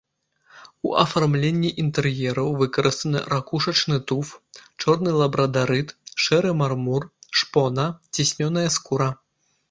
[0.87, 4.27] У афармленні інтэр'ераў выкарыстаны ракушачны туф,
[4.81, 5.93] чорны лабрадарыт,
[6.25, 7.05] шэры мармур,
[7.41, 7.85] шпона,
[8.17, 9.11] ціснёная скура.